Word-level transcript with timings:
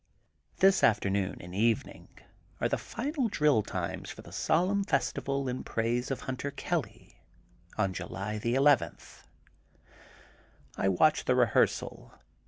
This 0.57 0.83
afternoon 0.83 1.37
and 1.41 1.53
evening 1.53 2.07
are 2.59 2.67
the 2.67 2.75
final 2.79 3.27
drill 3.27 3.61
times 3.61 4.09
for 4.09 4.23
t^e 4.23 4.33
solemn 4.33 4.83
festival 4.83 5.47
in 5.47 5.63
praise 5.63 6.09
of 6.09 6.21
Hunter 6.21 6.49
Kelly, 6.49 7.21
on 7.77 7.93
July 7.93 8.39
the 8.39 8.55
eleventh. 8.55 9.27
I 10.75 10.87
watch 10.89 11.25
the 11.25 11.35
rehearsal. 11.35 12.15